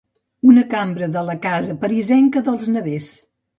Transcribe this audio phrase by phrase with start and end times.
[0.51, 3.15] Una cambra de la casa parisenca dels Nevers.